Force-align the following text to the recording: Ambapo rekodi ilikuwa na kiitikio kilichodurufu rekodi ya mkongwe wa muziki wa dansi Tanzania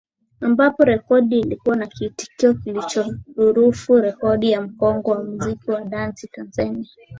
Ambapo 0.41 0.83
rekodi 0.85 1.39
ilikuwa 1.39 1.75
na 1.75 1.87
kiitikio 1.87 2.53
kilichodurufu 2.53 3.95
rekodi 3.99 4.51
ya 4.51 4.61
mkongwe 4.61 5.13
wa 5.13 5.23
muziki 5.23 5.71
wa 5.71 5.81
dansi 5.81 6.27
Tanzania 6.27 6.89